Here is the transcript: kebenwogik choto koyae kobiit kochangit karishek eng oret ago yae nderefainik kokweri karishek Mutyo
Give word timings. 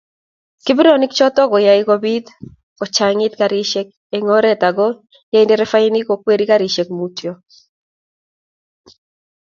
kebenwogik 0.65 1.13
choto 1.17 1.41
koyae 1.51 1.81
kobiit 1.89 2.27
kochangit 2.79 3.33
karishek 3.39 3.87
eng 4.15 4.27
oret 4.37 4.61
ago 4.69 4.87
yae 5.33 5.45
nderefainik 5.45 6.05
kokweri 6.07 6.45
karishek 6.51 6.89
Mutyo 6.97 7.31